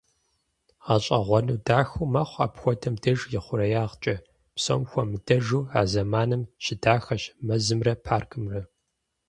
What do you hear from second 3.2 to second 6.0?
ихъуреягъкӏэ, псом хуэмыдэжу, а